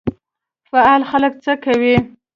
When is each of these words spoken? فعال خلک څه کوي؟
فعال 0.69 1.01
خلک 1.11 1.33
څه 1.43 1.51
کوي؟ 1.63 1.95